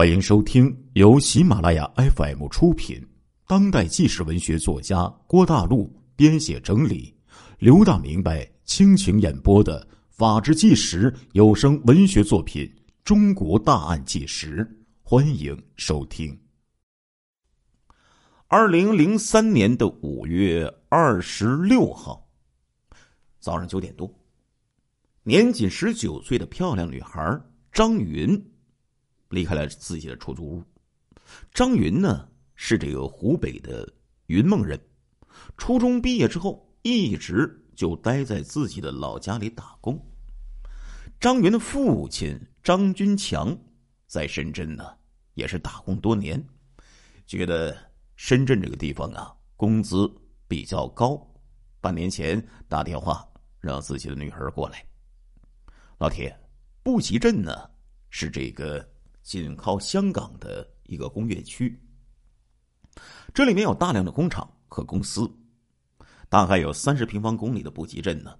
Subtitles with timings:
[0.00, 3.06] 欢迎收听由喜马拉雅 FM 出品、
[3.46, 7.14] 当代纪实文学作家郭大陆编写整理、
[7.58, 12.64] 刘大明白倾情演播的《法制纪实》有声文学作品
[13.04, 14.64] 《中国大案纪实》，
[15.02, 16.34] 欢迎收听。
[18.46, 22.26] 二零零三年的五月二十六号
[23.38, 24.10] 早上九点多，
[25.24, 27.38] 年仅十九岁的漂亮女孩
[27.70, 28.42] 张云。
[29.30, 30.62] 离开了自己的出租屋。
[31.54, 33.90] 张云呢是这个湖北的
[34.26, 34.78] 云梦人，
[35.56, 39.98] 初中毕业之后一直就待在自己的老家里打工。
[41.20, 43.56] 张云的父亲张军强
[44.06, 44.84] 在深圳呢
[45.34, 46.44] 也是打工多年，
[47.26, 47.76] 觉得
[48.16, 50.10] 深圳这个地方啊工资
[50.48, 51.24] 比较高，
[51.80, 53.26] 半年前打电话
[53.60, 54.84] 让自己的女儿过来。
[55.98, 56.36] 老铁，
[56.82, 57.70] 布吉镇呢
[58.10, 58.86] 是这个。
[59.30, 61.80] 紧靠香港的一个工业区，
[63.32, 65.32] 这里面有大量的工厂和公司，
[66.28, 68.36] 大概有三十平方公里的布吉镇呢，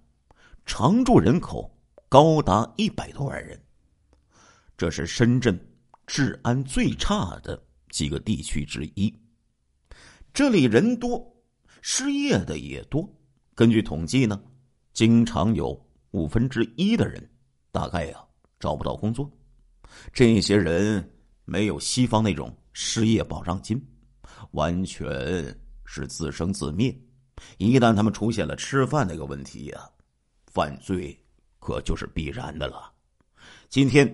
[0.67, 1.73] 常住人口
[2.09, 3.57] 高达一百多万人。
[4.77, 5.57] 这是深圳
[6.09, 9.17] 治安最差的几个地区之一。
[10.35, 11.25] 这里人多，
[11.83, 13.09] 失业的也多。
[13.55, 14.43] 根据统计呢，
[14.93, 17.31] 经常有五分之一的人，
[17.71, 18.25] 大概呀
[18.59, 19.31] 找不到工作。
[20.13, 21.09] 这些人
[21.45, 23.81] 没有西方那种失业保障金，
[24.53, 25.09] 完全
[25.85, 26.97] 是自生自灭。
[27.59, 29.89] 一旦他们出现了吃饭那个问题呀，
[30.53, 31.19] 犯罪
[31.59, 32.93] 可就是必然的了。
[33.69, 34.07] 今天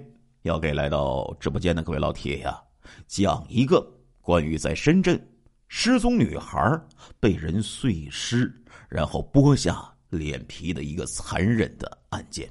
[0.42, 2.62] 要给来到直播间的各位老铁呀，
[3.06, 3.84] 讲一个
[4.20, 5.20] 关于在深圳
[5.66, 6.80] 失踪女孩
[7.18, 8.52] 被人碎尸，
[8.88, 12.48] 然后剥下脸皮的一个残忍的案件。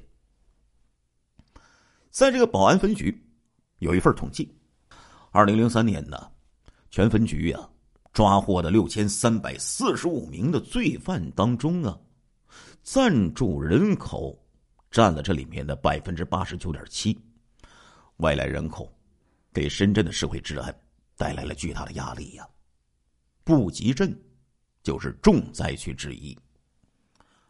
[2.16, 3.14] 在这个保安分局，
[3.80, 4.50] 有一份统计，
[5.32, 6.32] 二零零三年呢，
[6.90, 7.68] 全分局呀
[8.10, 12.00] 抓获的六千三百四十五名的罪犯当中啊，
[12.82, 14.42] 暂住人口
[14.90, 17.20] 占了这里面的百分之八十九点七，
[18.16, 18.90] 外来人口
[19.52, 20.74] 给深圳的社会治安
[21.18, 22.48] 带来了巨大的压力呀，
[23.44, 24.18] 布吉镇
[24.82, 26.34] 就是重灾区之一。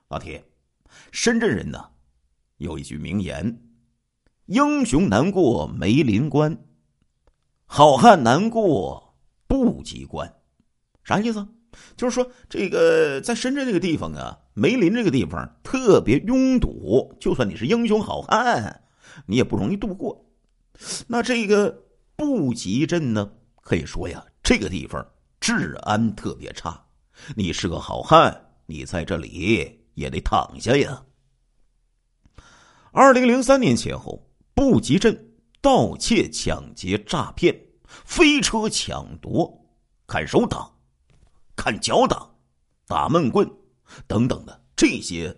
[0.08, 0.44] 老铁，
[1.12, 1.88] 深圳人呢
[2.56, 3.56] 有一句名言。
[4.46, 6.56] 英雄难过梅林关，
[7.64, 9.16] 好汉难过
[9.48, 10.32] 布吉关，
[11.02, 11.44] 啥意思？
[11.96, 18.82] 就是说，这个在深圳这个地方啊，梅林这个地方特别拥堵，就算你是英雄好汉，
[19.26, 20.24] 你也不容易度过。
[21.08, 21.82] 那这个
[22.14, 25.04] 布吉镇呢，可以说呀，这个地方
[25.40, 26.80] 治安特别差，
[27.34, 31.02] 你是个好汉，你在这里也得躺下呀。
[32.92, 34.22] 二零零三年前后。
[34.56, 35.14] 布吉镇
[35.60, 39.46] 盗窃、抢劫、诈骗、飞车抢夺、
[40.06, 40.74] 砍手党、
[41.54, 42.34] 砍脚党、
[42.86, 43.46] 打闷棍
[44.06, 45.36] 等等的这些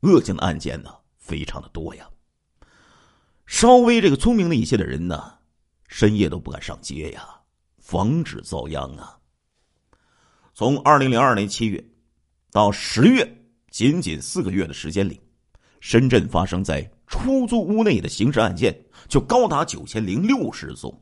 [0.00, 2.10] 恶性的案件呢，非常的多呀。
[3.46, 5.38] 稍微这个聪明的一些的人呢，
[5.86, 7.24] 深夜都不敢上街呀，
[7.78, 9.16] 防止遭殃啊。
[10.54, 11.82] 从二零零二年七月
[12.50, 15.20] 到十月，仅仅四个月的时间里，
[15.78, 16.90] 深圳发生在。
[17.06, 18.76] 出租屋内的刑事案件
[19.08, 20.92] 就高达九千零六十宗，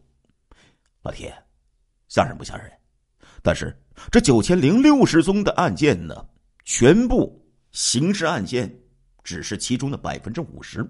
[1.02, 1.34] 老铁，
[2.08, 2.70] 吓人不吓人？
[3.42, 3.74] 但是
[4.10, 6.26] 这九千零六十宗的案件呢，
[6.64, 8.70] 全部刑事案件
[9.22, 10.86] 只是其中的百分之五十，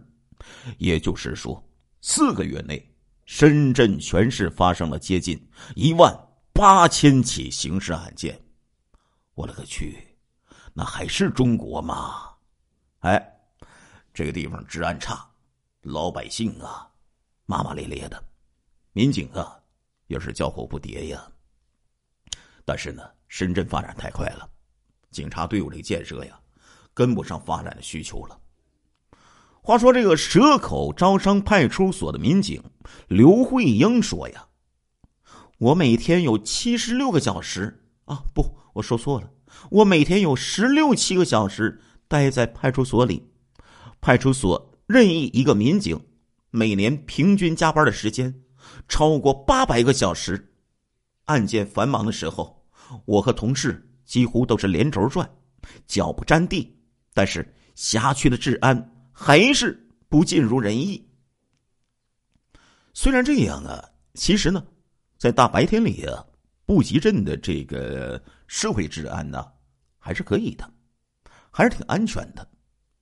[0.79, 1.65] 也就是说，
[2.01, 2.85] 四个月内，
[3.25, 5.41] 深圳全市发生了接近
[5.77, 6.13] 一万
[6.53, 8.41] 八千起刑事案件。
[9.35, 9.97] 我勒个去，
[10.73, 12.31] 那还是中国吗？
[13.01, 13.31] 哎。
[14.15, 15.29] 这个地方治安差，
[15.83, 16.89] 老百姓啊
[17.47, 18.25] 骂骂咧咧的，
[18.93, 19.61] 民警啊
[20.07, 21.29] 也是叫苦不迭呀。
[22.65, 24.49] 但是呢，深圳发展太快了，
[25.11, 26.39] 警察队伍这个建设呀
[26.95, 28.39] 跟不上发展的需求了。
[29.61, 32.63] 话说这个蛇口招商派出所的民警
[33.09, 34.47] 刘慧英说呀
[35.59, 39.29] ：“我每天有七十六个小时啊，不，我说错了，
[39.73, 43.29] 我每天有十六七个小时待在派出所里。”
[44.05, 45.99] 派出所任意一个民警，
[46.51, 48.43] 每年平均加班的时间
[48.87, 50.53] 超过八百个小时。
[51.25, 52.63] 案件繁忙的时候，
[53.07, 55.27] 我和同事几乎都是连轴转，
[55.87, 56.79] 脚不沾地。
[57.15, 61.03] 但是辖区的治安还是不尽如人意。
[62.93, 64.63] 虽然这样啊，其实呢，
[65.17, 66.23] 在大白天里啊，
[66.67, 69.51] 布吉镇的这个社会治安呢，
[69.97, 70.71] 还是可以的，
[71.51, 72.47] 还是挺安全的。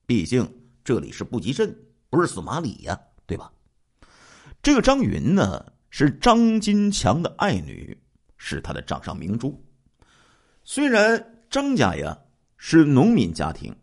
[0.05, 0.49] 毕竟。
[0.83, 1.73] 这里是布吉镇，
[2.09, 3.51] 不是索马里呀，对吧？
[4.61, 7.97] 这个张云呢，是张金强的爱女，
[8.37, 9.63] 是他的掌上明珠。
[10.63, 12.17] 虽然张家呀
[12.57, 13.73] 是农民家庭，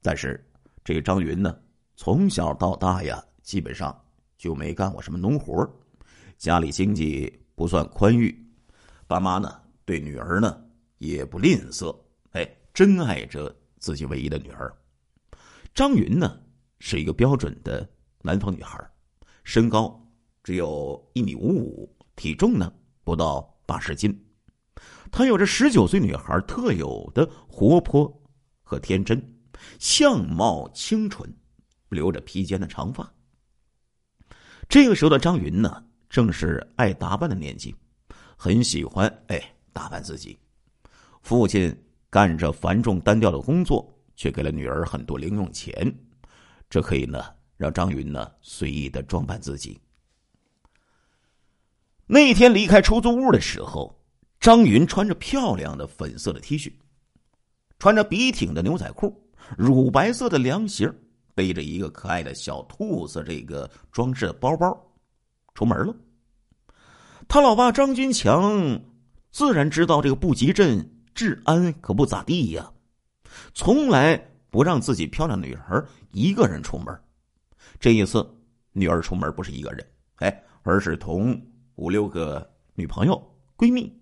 [0.00, 0.42] 但是
[0.82, 1.58] 这个张云呢，
[1.94, 3.98] 从小到大呀，基本上
[4.38, 5.68] 就没干过什么农活
[6.38, 8.34] 家里经济不算宽裕，
[9.06, 10.58] 爸妈呢对女儿呢
[10.98, 11.94] 也不吝啬，
[12.32, 14.74] 哎，真爱着自己唯一的女儿。
[15.74, 16.40] 张云呢
[16.78, 17.88] 是一个标准的
[18.22, 18.78] 南方女孩，
[19.44, 20.00] 身高
[20.42, 22.72] 只有一米五五，体重呢
[23.04, 24.16] 不到八十斤。
[25.10, 28.22] 她有着十九岁女孩特有的活泼
[28.62, 29.20] 和天真，
[29.78, 31.32] 相貌清纯，
[31.88, 33.10] 留着披肩的长发。
[34.68, 35.82] 这个时候的张云呢？
[36.08, 37.74] 正是爱打扮的年纪，
[38.36, 40.38] 很喜欢哎打扮自己。
[41.20, 41.76] 父亲
[42.08, 45.92] 干着繁重单调的工作，却给了女儿很多零用钱，
[46.68, 47.24] 这可以呢
[47.56, 49.80] 让张云呢随意的装扮自己。
[52.06, 53.98] 那天离开出租屋的时候，
[54.38, 56.72] 张云穿着漂亮的粉色的 T 恤，
[57.78, 59.12] 穿着笔挺的牛仔裤，
[59.56, 60.92] 乳白色的凉鞋，
[61.34, 64.78] 背着一个可爱的小兔子这个装饰的包包。
[65.54, 65.96] 出门了，
[67.26, 68.80] 他老爸张军强
[69.30, 72.70] 自然知道这个布吉镇治安可不咋地呀，
[73.54, 76.98] 从来不让自己漂亮女儿一个人出门。
[77.78, 78.26] 这一次，
[78.72, 81.38] 女儿出门不是一个人，哎，而是同
[81.74, 83.22] 五六个女朋友、
[83.54, 83.94] 闺蜜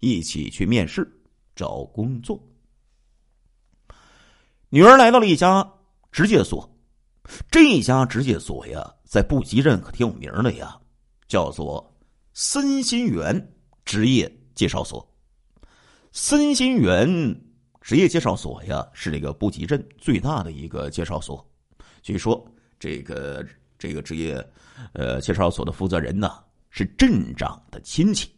[0.00, 1.10] 一起去面试
[1.56, 2.38] 找工作。
[4.68, 5.66] 女儿来到了一家
[6.10, 6.70] 职业所，
[7.50, 10.78] 这家职业所呀，在布吉镇可挺有名的呀。
[11.26, 11.90] 叫做
[12.34, 13.54] 森新园
[13.86, 15.10] 职业介绍所。
[16.12, 17.08] 森新园
[17.82, 21.46] 职业介绍所呀，是这个布吉镇最大的一个介绍所。
[22.00, 22.42] 据说
[22.78, 23.44] 这个
[23.78, 24.34] 这个职业
[24.94, 28.30] 呃介绍所的负责人呢，是镇长的亲戚。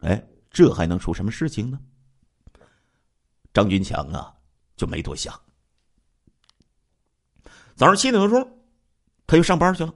[0.00, 1.78] 哎，这还能出什么事情呢？
[3.52, 4.32] 张军强啊，
[4.76, 5.38] 就没多想。
[7.74, 8.58] 早上七点多钟，
[9.26, 9.92] 他又上班去了。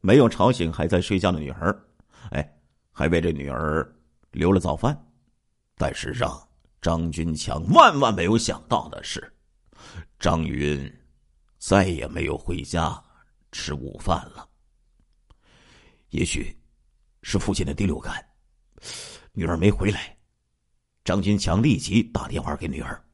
[0.00, 1.84] 没有吵醒还在睡觉的女儿，
[2.30, 2.58] 哎，
[2.92, 3.88] 还为这女儿
[4.32, 4.96] 留了早饭。
[5.76, 6.45] 但是让
[6.86, 9.34] 张军强万万没有想到的是，
[10.20, 10.88] 张云
[11.58, 13.02] 再也没有回家
[13.50, 14.48] 吃午饭了。
[16.10, 16.56] 也许
[17.22, 18.24] 是父亲的第六感，
[19.32, 20.16] 女儿没回来，
[21.04, 23.04] 张军强立即打电话给女儿，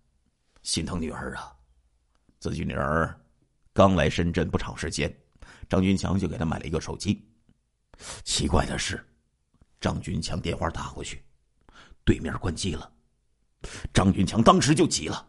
[0.62, 1.50] 心疼女儿啊，
[2.40, 3.19] 自己女儿
[3.72, 5.10] 刚来深圳不长时间。
[5.66, 7.26] 张军强就给她买了一个手机。
[8.22, 9.02] 奇怪的是，
[9.80, 11.24] 张军强电话打过去，
[12.04, 12.92] 对面关机了。
[13.93, 15.26] 张军强当时就急了：“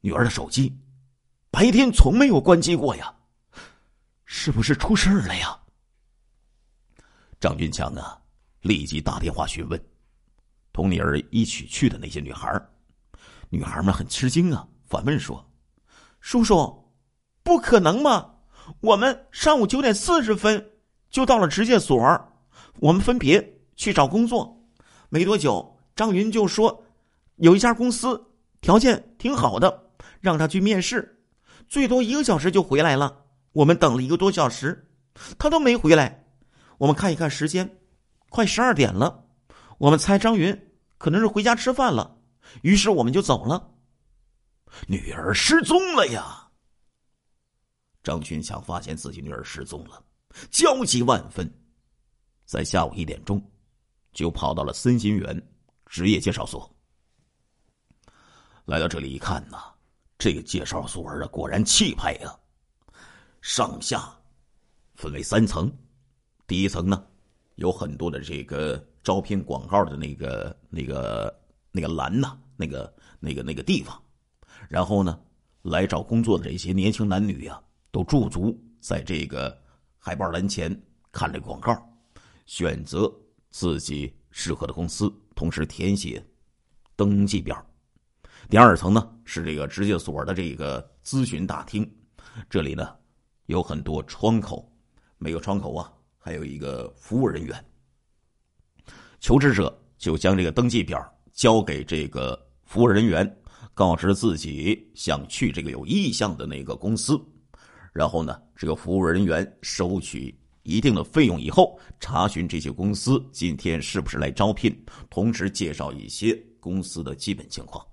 [0.00, 0.76] 女儿的手机，
[1.50, 3.14] 白天从没有关机过呀，
[4.24, 5.58] 是不是出事了呀？”
[7.40, 8.20] 张军强啊，
[8.62, 9.82] 立即打电话询问
[10.72, 12.60] 同女儿一起去的那些女孩
[13.48, 15.50] 女孩们很吃惊啊，反问说
[16.20, 16.92] ：“叔叔，
[17.42, 18.34] 不可能吗？”
[18.80, 20.70] 我们上午九点四十分
[21.10, 21.98] 就到了职业所，
[22.78, 24.64] 我们分别去找工作。
[25.08, 26.84] 没多久，张云就说
[27.40, 28.22] 有一家公司
[28.60, 29.90] 条件挺好的，
[30.20, 31.22] 让他去面试，
[31.68, 33.24] 最多一个小时就回来了。
[33.52, 34.86] 我们等了一个多小时，
[35.38, 36.24] 他都没回来。
[36.76, 37.78] 我们看一看时间，
[38.28, 39.24] 快十二点了。
[39.78, 40.56] 我们猜张云
[40.98, 42.18] 可能是回家吃饭了，
[42.60, 43.70] 于是我们就走了。
[44.86, 46.46] 女儿失踪了呀！
[48.02, 50.02] 张群强发现自己女儿失踪了，
[50.50, 51.50] 焦急万分，
[52.44, 53.42] 在下午一点钟，
[54.12, 55.42] 就跑到了森新园
[55.86, 56.70] 职业介绍所。
[58.70, 59.58] 来到这里一看呐，
[60.16, 62.32] 这个介绍所啊，果然气派呀！
[63.42, 64.08] 上下
[64.94, 65.68] 分为三层，
[66.46, 67.04] 第一层呢，
[67.56, 71.36] 有很多的这个招聘广告的那个、那个、
[71.72, 74.00] 那个栏呐，那个、那个、那个地方，
[74.68, 75.18] 然后呢，
[75.62, 77.60] 来找工作的这些年轻男女呀。
[77.92, 79.60] 都驻足在这个
[79.98, 81.76] 海报栏前看这广告，
[82.46, 83.12] 选择
[83.50, 86.24] 自己适合的公司，同时填写
[86.94, 87.66] 登记表。
[88.50, 91.88] 第二层呢是这个职业所的这个咨询大厅，
[92.48, 92.96] 这里呢
[93.46, 94.68] 有很多窗口，
[95.18, 97.64] 每个窗口啊还有一个服务人员。
[99.20, 101.00] 求职者就将这个登记表
[101.32, 103.40] 交给这个服务人员，
[103.72, 107.16] 告知自己想去这个有意向的那个公司。
[107.92, 114.76] 然后呢，这个服务人员收取一定的费用以后，查询这些公司今天是不是来招聘，
[115.08, 117.86] 同时介绍一些公司的基本情况。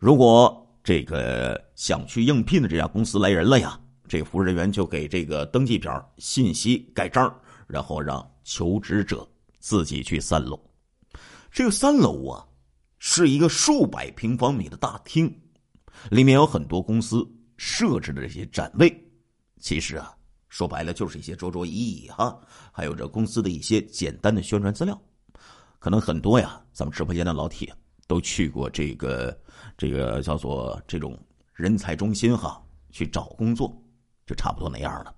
[0.00, 3.78] 如果这个想去应聘的这家公司来人了呀，
[4.08, 7.30] 这个服务人员就给这个登记表信息盖章，
[7.66, 9.28] 然后让求职者
[9.58, 10.58] 自己去三楼。
[11.52, 12.42] 这个三楼啊，
[12.98, 15.30] 是一个数百平方米的大厅，
[16.10, 17.22] 里面有很多公司
[17.58, 18.90] 设置的这些展位。
[19.58, 20.10] 其实啊，
[20.48, 22.40] 说白了就是一些桌桌椅椅哈，
[22.72, 24.98] 还有这公司的一些简单的宣传资料。
[25.78, 27.70] 可能很多呀，咱们直播间的老铁
[28.10, 29.38] 都去过这个
[29.78, 31.16] 这个叫做这种
[31.54, 33.72] 人才中心哈，去找工作，
[34.26, 35.14] 就差不多那样了。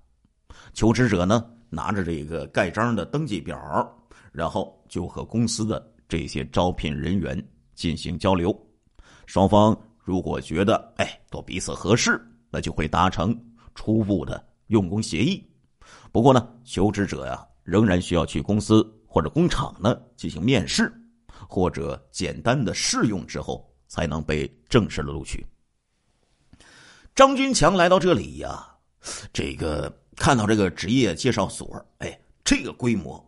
[0.75, 3.58] 求职者呢，拿着这个盖章的登记表，
[4.30, 5.90] 然后就和公司的。
[6.06, 7.42] 这些招聘人员
[7.75, 8.54] 进行交流，
[9.25, 12.20] 双方如果觉得哎都彼此合适，
[12.50, 13.34] 那就会达成
[13.75, 15.42] 初步的用工协议。
[16.12, 20.92] 不过呢，求职者呀仍然需要去公司或者工厂呢进行面试，
[21.49, 25.46] 或者简单的试用之后，才能被正式的录取。
[27.14, 28.66] 张军强来到这里呀，
[29.32, 33.22] 这个看到这个职业介绍所，哎，这个规模，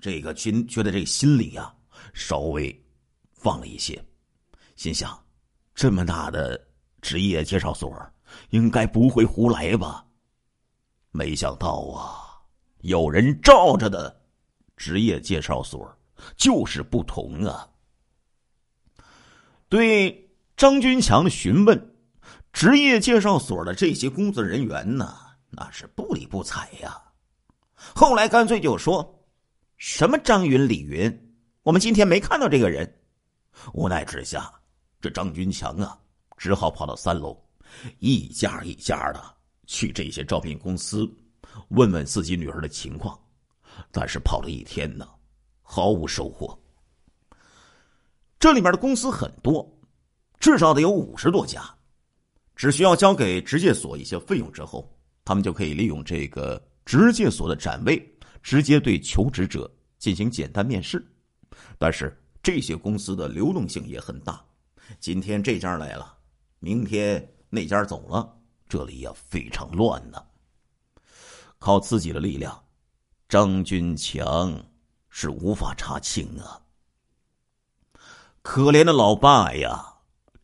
[0.00, 1.74] 这个军觉得这个心里呀。
[2.14, 2.84] 稍微
[3.32, 4.02] 放了一些，
[4.76, 5.20] 心想：
[5.74, 6.58] 这么大的
[7.02, 7.92] 职业介绍所，
[8.50, 10.06] 应该不会胡来吧？
[11.10, 12.40] 没想到啊，
[12.80, 14.20] 有人罩着的
[14.76, 15.92] 职业介绍所
[16.36, 17.68] 就是不同啊！
[19.68, 21.94] 对张军强的询问，
[22.52, 25.16] 职业介绍所的这些工作人员呢，
[25.50, 27.00] 那是不理不睬呀。
[27.74, 29.24] 后来干脆就说
[29.76, 31.24] ：“什么张云、李云。”
[31.62, 33.00] 我们今天没看到这个人，
[33.74, 34.50] 无奈之下，
[35.00, 35.98] 这张军强啊，
[36.38, 37.38] 只好跑到三楼，
[37.98, 39.22] 一家一家的
[39.66, 41.06] 去这些招聘公司，
[41.68, 43.18] 问问自己女儿的情况。
[43.92, 45.06] 但是跑了一天呢，
[45.70, 46.58] 毫无收获。
[48.38, 49.70] 这里面的公司很多，
[50.40, 51.62] 至少得有五十多家，
[52.56, 54.90] 只需要交给职介所一些费用之后，
[55.26, 58.02] 他们就可以利用这个职介所的展位，
[58.42, 61.06] 直接对求职者进行简单面试。
[61.76, 64.42] 但是这些公司的流动性也很大，
[64.98, 66.16] 今天这家来了，
[66.60, 68.34] 明天那家走了，
[68.70, 70.24] 这里呀非常乱呢。
[71.58, 72.58] 靠自己的力量，
[73.28, 74.58] 张军强
[75.20, 76.60] 是无法查清啊。
[78.40, 79.84] 可怜的老爸呀，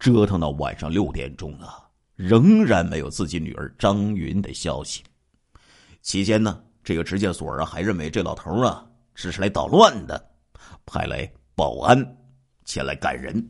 [0.00, 5.04] 折腾到晚上六点钟啊，仍然没有自己女儿张云的消息。
[6.02, 10.32] 期间呢，这个直介所啊还认为这老头啊只是来捣乱的。
[10.84, 12.16] 派来保安
[12.64, 13.48] 前来赶人，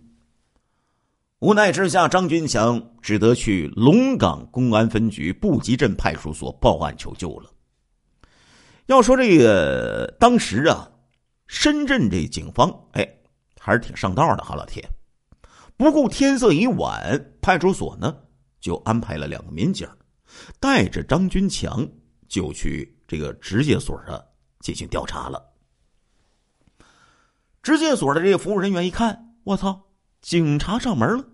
[1.39, 7.51] 无奈之下，张军强只得去龙岗公安分局布吉镇派出所报案求救了。
[8.87, 10.91] 要说这个当时啊，
[11.47, 13.07] 深圳这警方哎
[13.61, 14.89] 还是挺上道的哈，老铁。
[15.77, 18.17] 不顾天色已晚，派出所呢
[18.61, 19.89] 就安排了两个民警，
[20.61, 21.87] 带着张军强
[22.29, 24.23] 就去这个直接所啊
[24.61, 25.53] 进行调查了。
[27.63, 29.89] 职介所的这个服务人员一看，我操，
[30.21, 31.25] 警察上门了！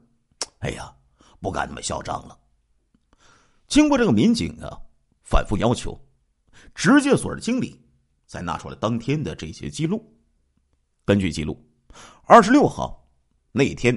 [0.61, 0.95] 哎呀，
[1.40, 2.38] 不敢那么嚣张了。
[3.67, 4.79] 经过这个民警啊
[5.23, 6.00] 反复要求，
[6.75, 7.81] 职介所的经理
[8.30, 10.00] 才拿出来当天的这些记录。
[11.04, 11.60] 根据记录，
[12.22, 13.04] 二十六号
[13.50, 13.92] 那天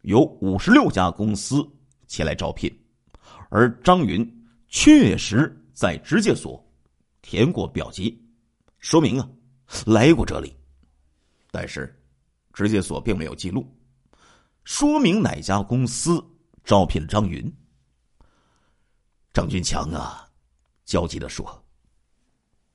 [0.00, 1.64] 有五十六家公司
[2.08, 2.68] 前来招聘，
[3.50, 4.28] 而张云
[4.66, 6.60] 确实在直介所
[7.22, 8.20] 填过表籍，
[8.80, 9.30] 说明啊
[9.86, 10.52] 来过这里。
[11.52, 11.96] 但是，
[12.52, 13.64] 直接所并没有记录，
[14.64, 16.20] 说明哪家公司
[16.64, 17.48] 招聘了张云。
[19.32, 20.28] 张军强啊，
[20.84, 21.46] 焦急的说：“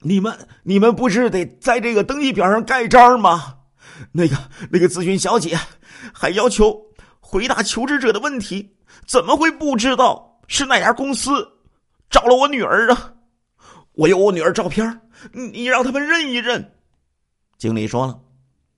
[0.03, 3.55] 你们，你们不是得在这个登记表上盖章吗？
[4.12, 4.38] 那个，
[4.69, 5.57] 那个咨询小姐
[6.13, 6.79] 还要求
[7.19, 11.31] 回答求职者的问题，怎么会不知道是哪家公司
[12.10, 13.13] 找了我女儿啊？
[13.93, 16.74] 我有我女儿照片，你让他们认一认。”
[17.57, 18.19] 经理说了。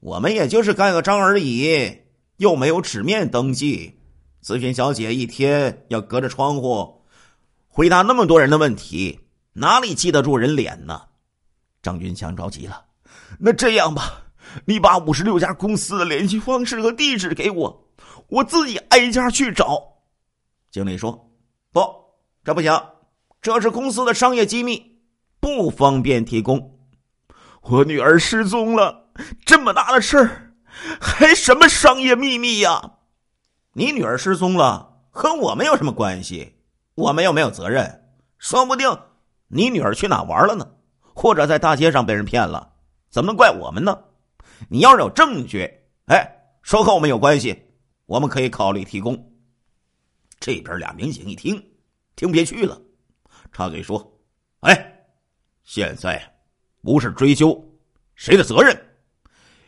[0.02, 1.98] 我们也就是盖个章而已，
[2.38, 3.98] 又没有纸面登记。
[4.44, 7.02] 咨询小姐一天要隔着窗户
[7.68, 9.22] 回答那么多人的问题，
[9.54, 11.02] 哪里记得住人脸呢？
[11.86, 12.84] 张军强着急了。
[13.38, 14.24] 那这样吧，
[14.66, 17.88] 你把五十六家公司的联系方式和地址给我，
[18.28, 19.84] 我自己挨家去找。
[20.72, 21.30] 经理说
[21.72, 21.82] ：“不，
[22.44, 22.82] 这不行，
[23.40, 24.98] 这是公司的商业机密，
[25.40, 26.80] 不方便提供。
[27.62, 29.04] 我女儿失踪了。”
[29.46, 30.54] 这么大的事儿，
[31.00, 32.94] 还什么商业秘密呀？
[33.74, 36.56] 你女儿失踪了，和我们有什么关系？
[36.96, 38.10] 我们又没有责任。
[38.40, 38.90] 说不定
[39.48, 40.68] 你女儿去哪玩了呢？
[41.16, 42.74] 或者在大街上被人骗了，
[43.10, 43.98] 怎么能怪我们呢？
[44.68, 45.62] 你要是有证据，
[46.08, 46.30] 哎，
[46.62, 47.58] 说和我们有关系，
[48.06, 49.32] 我们可以考虑提供。
[50.42, 51.56] 这边俩民警一听，
[52.18, 52.80] 听不下去了，
[53.54, 54.20] 插嘴说
[54.60, 55.08] ：“哎，
[55.64, 56.22] 现在
[56.82, 57.64] 不是追究。”
[58.16, 58.78] 谁的责任？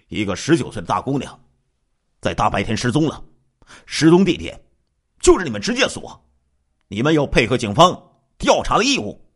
[0.10, 1.40] 一个十九岁的大姑娘，
[2.20, 3.24] 在大白天失踪了，
[3.86, 4.62] 失踪地点
[5.22, 6.30] 就是你们直接所，
[6.90, 9.27] 你们有配合警方调查的义务。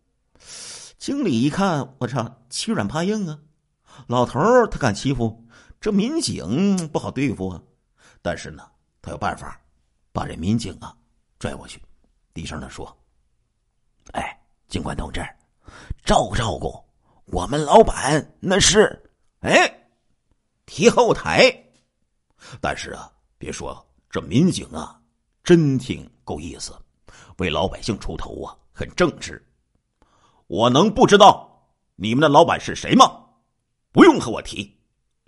[1.02, 3.40] 经理一看，我操，欺软怕硬啊！
[4.06, 5.44] 老头他敢欺负，
[5.80, 7.60] 这民警不好对付啊。
[8.22, 8.70] 但是呢，
[9.02, 9.60] 他有办法，
[10.12, 10.96] 把这民警啊
[11.40, 11.82] 拽过去，
[12.36, 12.96] 低声的说
[14.14, 15.28] ：“哎，警官同志，
[16.06, 16.80] 照顾照顾
[17.26, 19.76] 我们老板，那是哎。”
[20.68, 21.52] 提后台，
[22.62, 25.02] 但是啊，别说这民警啊，
[25.44, 26.80] 真挺够意思，
[27.40, 29.44] 为老百姓出头啊，很正直。
[30.52, 31.66] 我能不知道
[31.96, 33.06] 你们的老板是谁吗？
[33.94, 34.78] 不用和我提，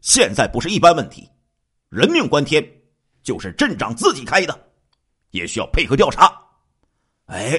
[0.01, 1.29] 现在不是一般问题，
[1.87, 2.61] 人命关天，
[3.23, 4.67] 就是镇长自己开的，
[5.29, 6.29] 也需要配合调查。
[7.27, 7.57] 哎，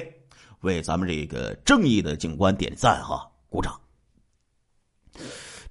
[0.59, 3.81] 为咱们这个正义的警官点赞哈，鼓掌。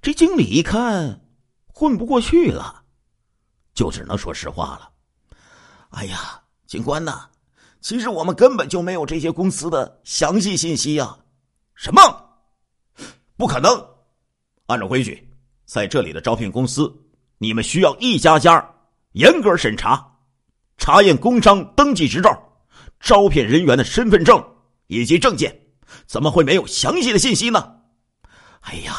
[0.01, 1.21] 这经理一看。
[1.67, 2.83] 混不过去了，
[3.73, 4.89] 就只能说实话了。
[5.91, 7.29] 哎呀，警官呐，
[7.79, 11.17] 其实我们根本就没有这些公司的详细信息呀。
[11.75, 12.01] 什么？
[13.37, 13.69] 不可能！
[14.67, 15.29] 按照规矩，
[15.65, 16.91] 在这里的招聘公司，
[17.37, 18.73] 你们需要一家家
[19.11, 20.19] 严格审查，
[20.77, 22.31] 查验工商登记执照、
[22.99, 24.43] 招聘人员的身份证
[24.87, 25.53] 以及证件，
[26.07, 27.81] 怎么会没有详细的信息呢？
[28.61, 28.93] 哎呀，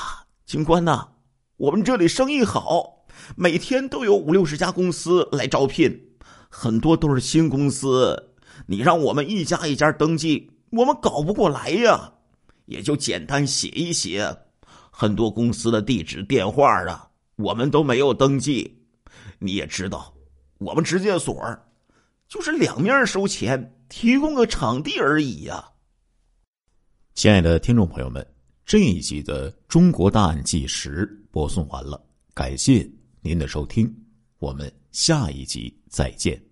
[0.44, 1.08] 警官呐！
[1.56, 3.06] 我们这里生意好，
[3.36, 6.10] 每天都有五六十家公司来招聘，
[6.50, 8.34] 很多都是新公司。
[8.66, 12.12] 你让我们一家一家登记，我们搞不过来呀。
[12.66, 14.36] 也就简单写一写，
[14.90, 18.80] 很多公司的地址、电话啊，我们都没有登记。
[19.40, 20.14] 你也知道，
[20.58, 21.42] 我们直接所
[22.28, 25.72] 就是两面收钱，提供个场地而已呀。
[27.14, 28.24] 亲爱的听众朋友们。
[28.66, 32.04] 这一集的《中国大案纪实》播送完了，
[32.34, 32.84] 感谢
[33.20, 33.88] 您的收听，
[34.40, 36.45] 我们下一集再见。